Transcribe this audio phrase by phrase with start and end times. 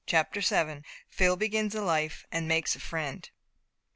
[0.07, 0.83] CHAPTER SEVEN.
[1.11, 3.29] PHIL BEGINS LIFE, AND MAKES A FRIEND.